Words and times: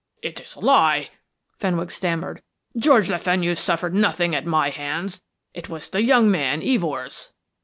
"It's 0.23 0.55
a 0.55 0.59
lie," 0.61 1.09
Fenwick 1.59 1.91
stammered. 1.91 2.41
"George 2.75 3.07
Le 3.07 3.19
Fenu 3.19 3.53
suffered 3.53 3.93
nothing 3.93 4.33
at 4.33 4.47
my 4.47 4.71
hands. 4.71 5.21
It 5.53 5.69
was 5.69 5.89
the 5.89 6.01
young 6.01 6.31
man 6.31 6.61
Evors." 6.63 7.29